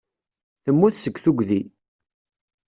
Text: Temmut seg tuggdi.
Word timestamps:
Temmut 0.63 0.95
seg 0.99 1.15
tuggdi. 1.23 1.61